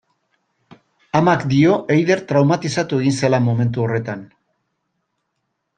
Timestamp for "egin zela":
3.03-3.43